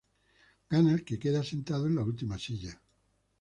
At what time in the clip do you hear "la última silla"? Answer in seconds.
1.93-2.81